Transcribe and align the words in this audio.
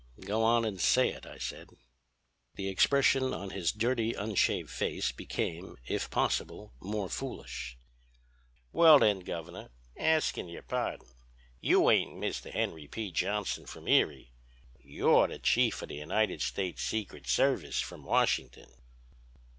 "'Go 0.19 0.43
on 0.43 0.65
and 0.65 0.81
say 0.81 1.09
it,' 1.09 1.27
I 1.27 1.37
said. 1.37 1.69
"The 2.55 2.67
expression 2.69 3.35
on 3.35 3.51
his 3.51 3.71
dirty 3.71 4.15
unshaved 4.15 4.71
face 4.71 5.11
became, 5.11 5.77
if 5.87 6.09
possible, 6.09 6.73
more 6.79 7.07
foolish. 7.07 7.77
"'Well, 8.71 8.97
then, 8.97 9.19
Governor, 9.19 9.69
askin' 9.95 10.49
your 10.49 10.63
pardon, 10.63 11.05
you 11.59 11.87
ain't 11.91 12.15
Mr. 12.19 12.49
Henry 12.51 12.87
P. 12.87 13.11
Johnson, 13.11 13.67
from 13.67 13.87
Erie; 13.87 14.31
you're 14.79 15.27
the 15.27 15.37
Chief 15.37 15.83
of 15.83 15.89
the 15.89 15.97
United 15.97 16.41
States 16.41 16.81
Secret 16.81 17.27
Service, 17.27 17.79
from 17.79 18.03
Washington.'" 18.03 18.73